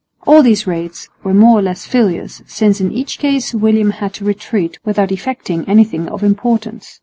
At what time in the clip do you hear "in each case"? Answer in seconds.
2.81-3.53